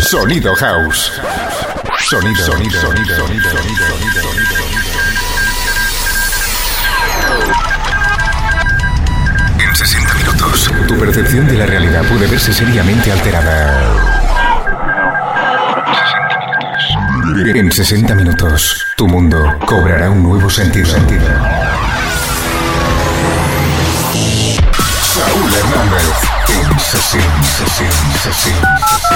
[0.00, 1.12] Sonido House.
[1.98, 4.54] Sonido, sonido, sonido, sonido, sonido, sonido,
[9.58, 14.24] En 60 minutos, tu percepción de la realidad puede verse seriamente alterada.
[17.54, 20.86] En 60 minutos, tu mundo cobrará un nuevo sentido.
[20.86, 21.26] sentido.
[25.02, 26.33] Saúl Hernández.
[26.90, 27.90] Sesión, sesión,
[28.22, 28.58] sesión.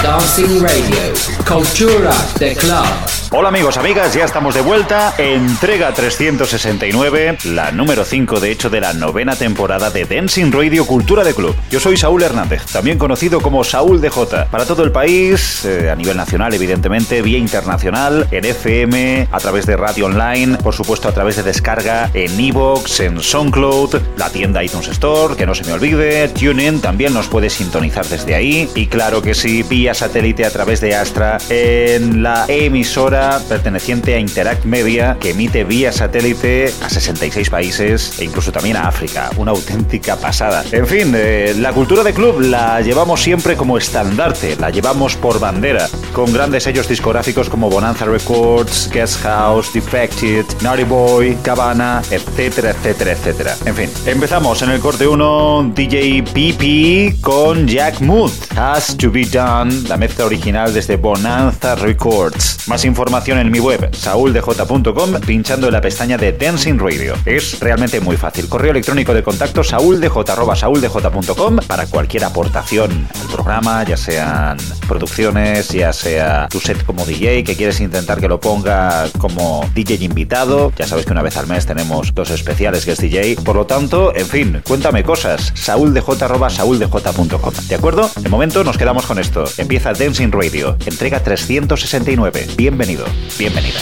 [0.03, 1.13] Dancing Radio.
[1.47, 3.19] Cultura de Club.
[3.31, 5.13] Hola amigos, amigas, ya estamos de vuelta.
[5.19, 11.23] Entrega 369, la número 5 de hecho de la novena temporada de Dancing Radio Cultura
[11.23, 11.55] de Club.
[11.69, 14.47] Yo soy Saúl Hernández, también conocido como Saúl DJ.
[14.49, 19.67] Para todo el país, eh, a nivel nacional evidentemente, vía internacional, en FM, a través
[19.67, 24.63] de radio online, por supuesto a través de descarga en Evox, en SoundCloud, la tienda
[24.63, 28.87] iTunes Store, que no se me olvide, TuneIn también nos puede sintonizar desde ahí y
[28.87, 34.63] claro que sí, vía satélite a través de Astra en la emisora perteneciente a Interact
[34.63, 39.29] Media que emite vía satélite a 66 países e incluso también a África.
[39.35, 40.63] Una auténtica pasada.
[40.71, 45.41] En fin, eh, la cultura de club la llevamos siempre como estandarte, la llevamos por
[45.41, 52.71] bandera, con grandes sellos discográficos como Bonanza Records, Guest House, Defected, Naughty Boy, Cabana, etcétera,
[52.71, 53.57] etcétera, etcétera.
[53.65, 58.31] En fin, empezamos en el corte 1 DJ PP con Jack Mood.
[58.55, 62.67] Has to be done, la mezcla original desde Bonanza Records.
[62.67, 67.15] Más información en mi web, sauldj.com, pinchando en la pestaña de Dancing Radio.
[67.25, 68.47] Es realmente muy fácil.
[68.47, 76.47] Correo electrónico de contacto sauldj.sauldj.com para cualquier aportación al programa, ya sean producciones, ya sea
[76.49, 80.71] tu set como DJ, que quieres intentar que lo ponga como DJ invitado.
[80.77, 83.37] Ya sabes que una vez al mes tenemos dos especiales que es DJ.
[83.43, 85.51] Por lo tanto, en fin, cuéntame cosas.
[85.55, 87.28] sauldj.sauldj.com.
[87.67, 88.09] ¿De acuerdo?
[88.19, 89.43] De momento nos quedamos con esto.
[89.57, 92.47] Empieza Dancing Radio, entrega 369.
[92.57, 93.05] Bienvenido
[93.37, 93.79] bienvenida.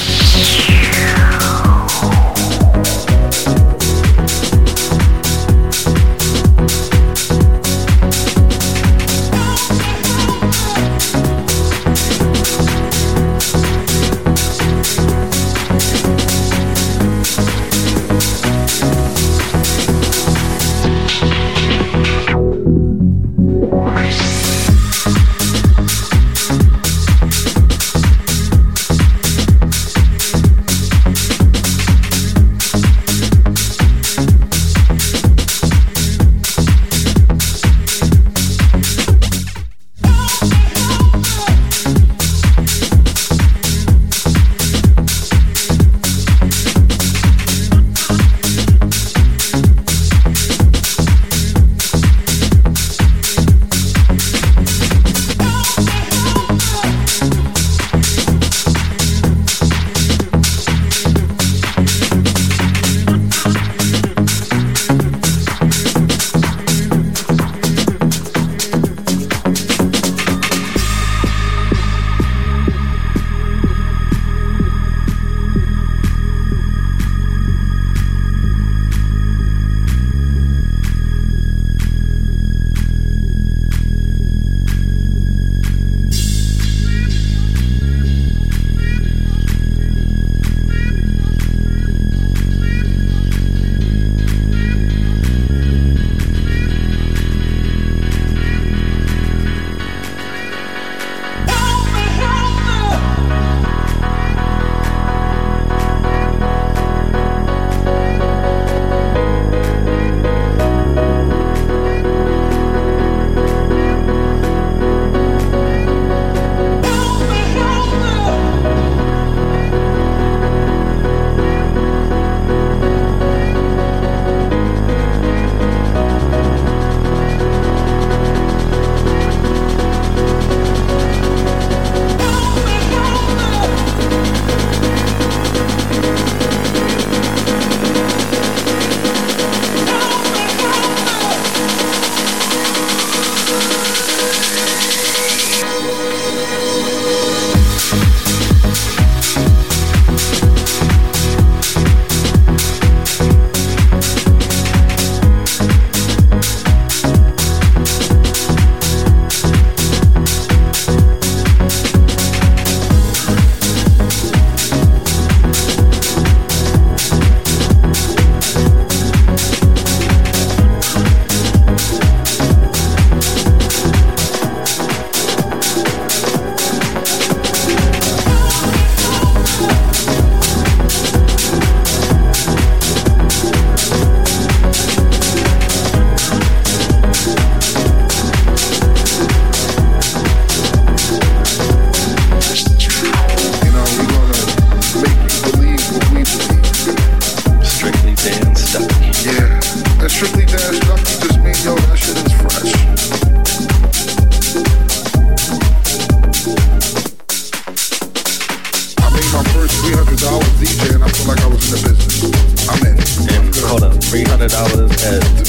[214.08, 214.88] three hundred dollars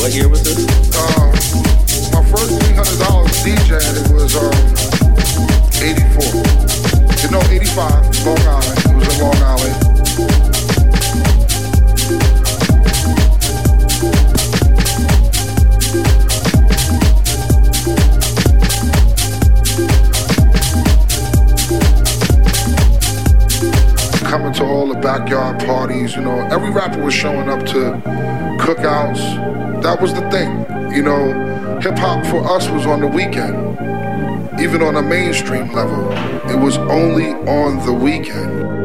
[0.01, 0.59] what year was this?
[0.99, 1.31] Um,
[2.13, 3.79] my first three hundred dollars DJ
[4.13, 4.53] was um
[5.83, 6.43] eighty four.
[7.23, 8.79] You know, eighty five, Long Island.
[8.79, 9.88] It was in Long Island.
[25.29, 28.01] Backyard parties, you know, every rapper was showing up to
[28.59, 29.83] cookouts.
[29.83, 30.65] That was the thing.
[30.91, 33.79] You know, hip hop for us was on the weekend.
[34.59, 36.11] Even on a mainstream level,
[36.51, 38.78] it was only on the weekend.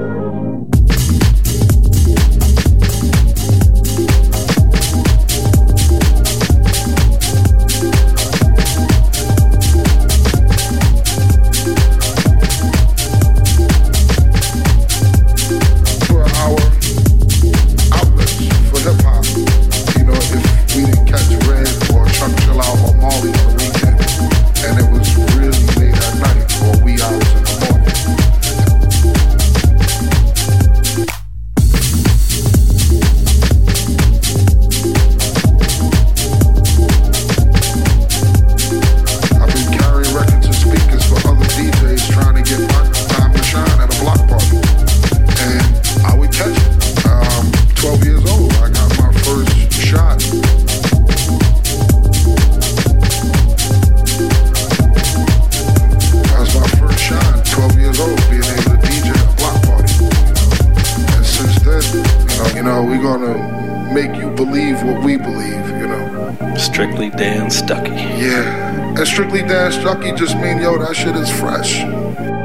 [70.84, 72.43] That shit is fresh.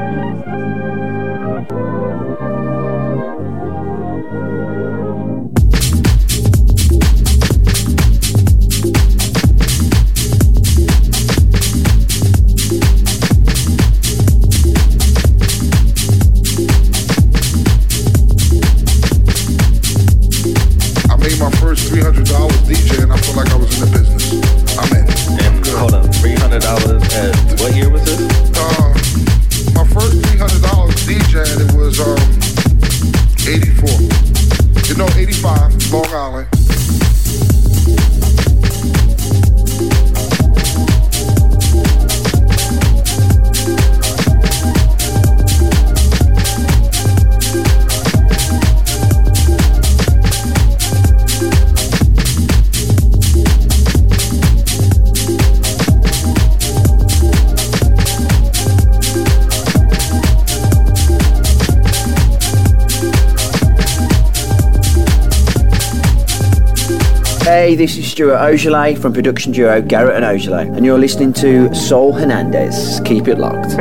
[67.75, 72.13] This is Stuart Ojale from production duo Garrett and Ojale, and you're listening to Saul
[72.13, 73.01] Hernandez.
[73.05, 73.77] Keep it locked.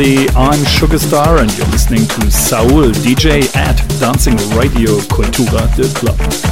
[0.00, 6.47] Everybody, I'm Sugarstar and you're listening to Saul DJ at Dancing Radio Cultura del Club.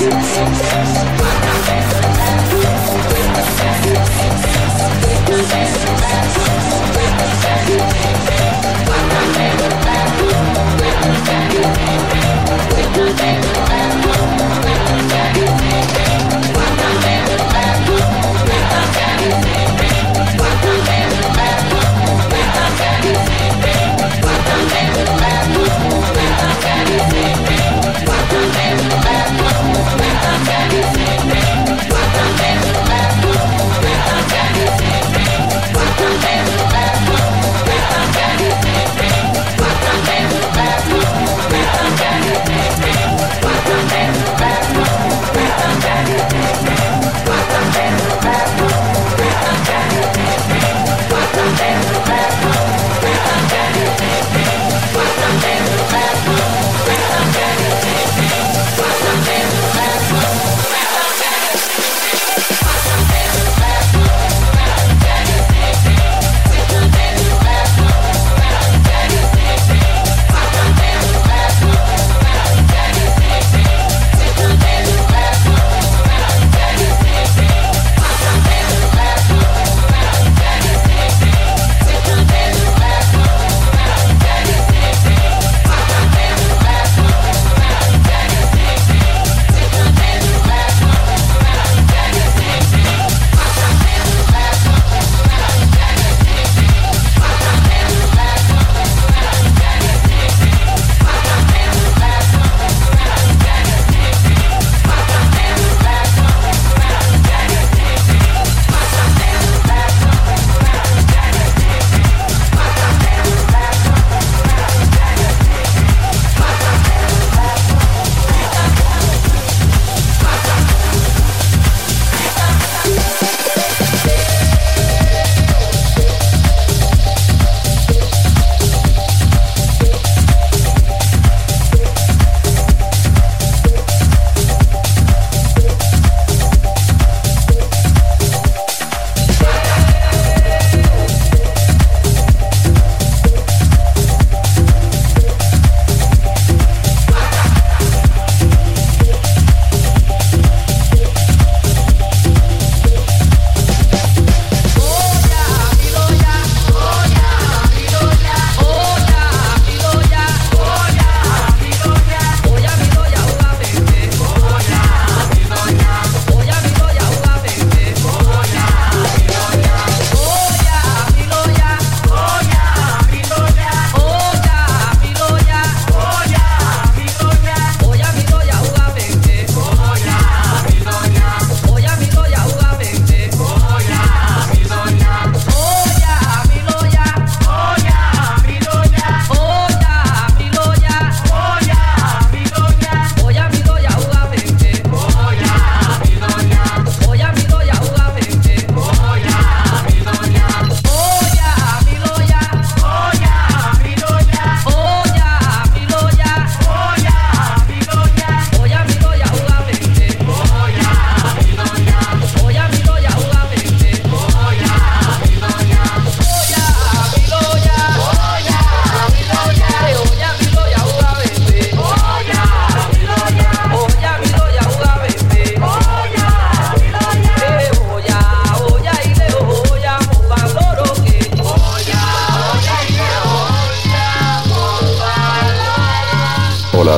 [0.00, 1.29] Bye.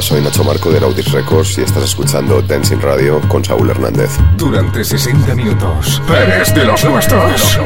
[0.03, 4.11] Soy Nacho Marco de Nautis Records y estás escuchando Dancing Radio con Saúl Hernández.
[4.37, 6.53] Durante 60 minutos, eres.
[6.55, 7.59] De los nuestros.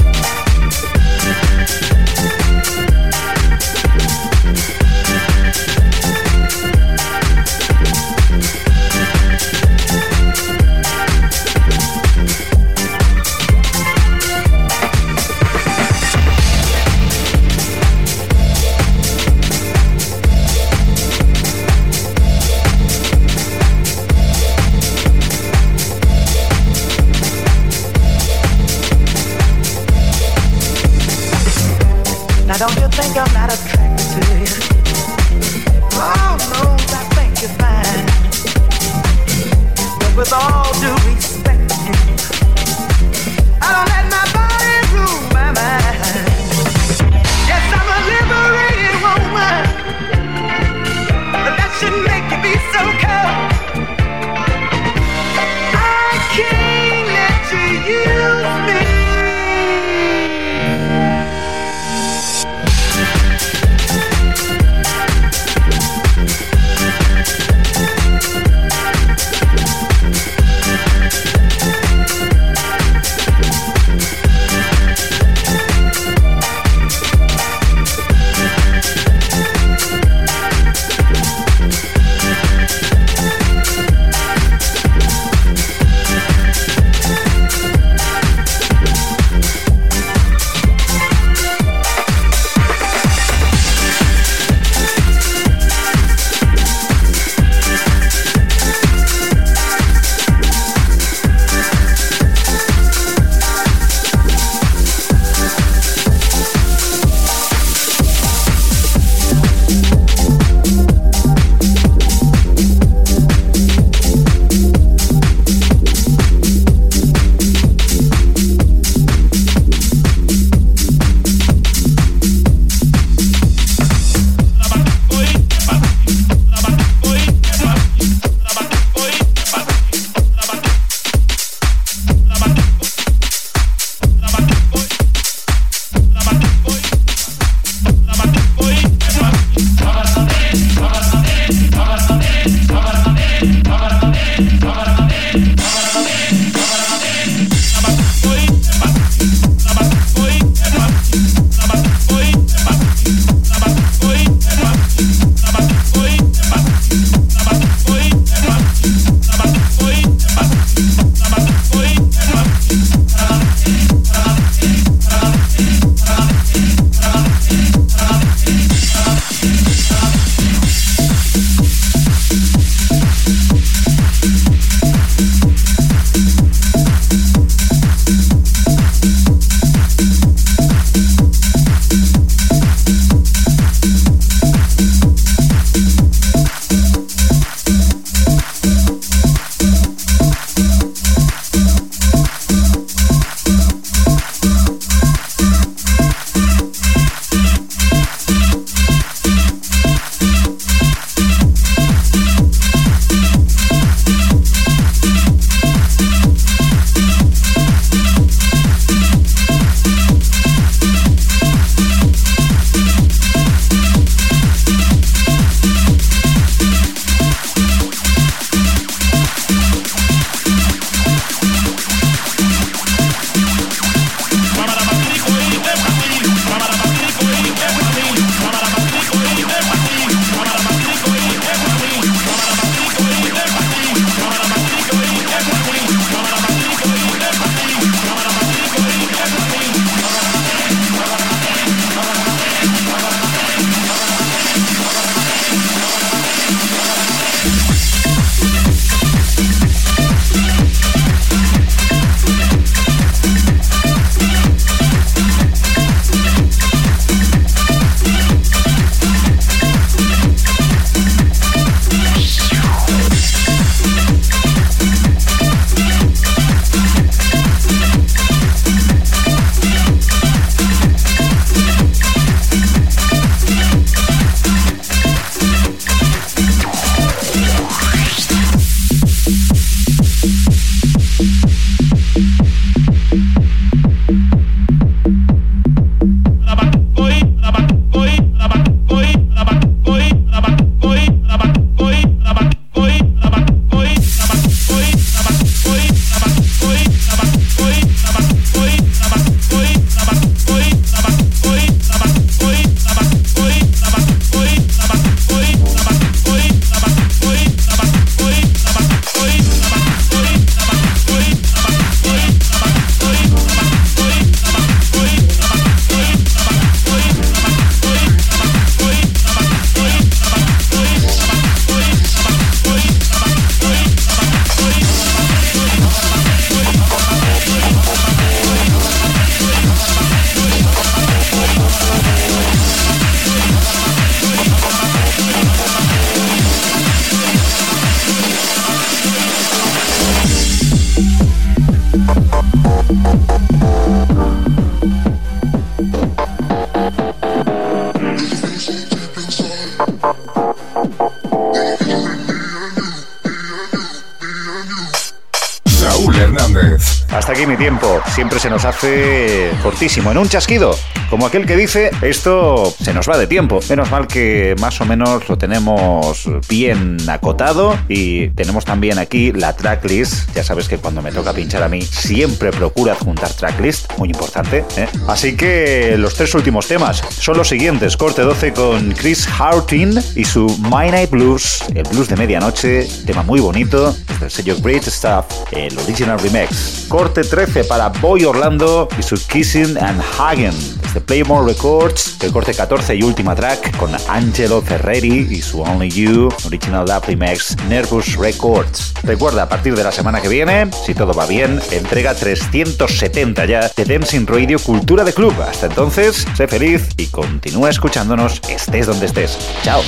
[358.18, 360.74] siempre se nos hace cortísimo, en un chasquido,
[361.08, 363.60] como aquel que dice, esto se nos va de tiempo.
[363.70, 369.54] Menos mal que más o menos lo tenemos bien acotado y tenemos también aquí la
[369.54, 370.34] tracklist.
[370.34, 374.64] Ya sabes que cuando me toca pinchar a mí siempre procuro adjuntar tracklist, muy importante.
[374.76, 374.88] ¿eh?
[375.06, 377.96] Así que los tres últimos temas son los siguientes.
[377.96, 383.22] Corte 12 con Chris Hartin y su My Night Blues, el blues de medianoche, tema
[383.22, 386.86] muy bonito, del sello Great Stuff, el original remix.
[386.88, 390.54] Corte 13 para Boy Orlando y su Kissing and Hagen
[390.92, 395.90] de Playmore Records, el corte 14 y última track con Angelo Ferreri y su Only
[395.90, 398.94] You, Original Love Max Nervous Records.
[399.02, 403.70] Recuerda, a partir de la semana que viene, si todo va bien, entrega 370 ya
[403.76, 405.34] de Dancing Radio Cultura de Club.
[405.42, 409.38] Hasta entonces, sé feliz y continúa escuchándonos, estés donde estés.
[409.62, 409.82] Chao.